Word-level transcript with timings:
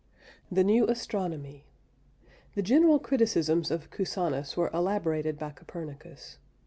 THE 0.51 0.63
NEW 0.63 0.87
ASTRONOMY. 0.87 1.63
The 2.55 2.61
general 2.63 2.97
criticisms 2.97 3.69
of 3.69 3.91
Cusanus 3.91 4.57
were 4.57 4.71
elaborated 4.73 5.37
by 5.37 5.51
Copernicus. 5.51 6.39